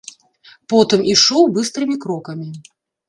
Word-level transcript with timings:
Потым 0.73 1.03
ішоў 1.13 1.43
быстрымі 1.59 1.95
крокамі. 2.07 2.49